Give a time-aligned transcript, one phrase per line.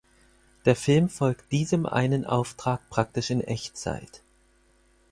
[0.65, 4.23] Der Film folgt diesem einen Auftrag praktisch in Echtzeit.